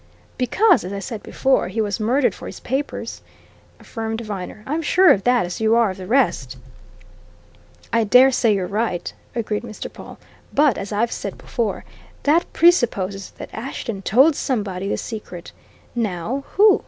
"Because, 0.35 0.83
as 0.83 0.91
I 0.91 0.97
said 0.97 1.21
before, 1.21 1.67
he 1.67 1.79
was 1.79 1.99
murdered 1.99 2.33
for 2.33 2.47
his 2.47 2.59
papers," 2.59 3.21
affirmed 3.79 4.21
Viner. 4.21 4.63
"I'm 4.65 4.81
sure 4.81 5.11
of 5.11 5.25
that 5.25 5.45
as 5.45 5.61
you 5.61 5.75
are 5.75 5.91
of 5.91 5.97
the 5.97 6.07
rest." 6.07 6.57
"I 7.93 8.03
dare 8.05 8.31
say 8.31 8.51
you're 8.55 8.65
right," 8.65 9.13
agreed 9.35 9.61
Mr. 9.61 9.93
Pawle. 9.93 10.17
"But, 10.51 10.75
as 10.75 10.91
I've 10.91 11.11
said 11.11 11.37
before, 11.37 11.85
that 12.23 12.51
presupposes 12.51 13.29
that 13.37 13.53
Ashton 13.53 14.01
told 14.01 14.35
somebody 14.35 14.89
the 14.89 14.97
secret. 14.97 15.51
Now 15.93 16.45
who? 16.53 16.79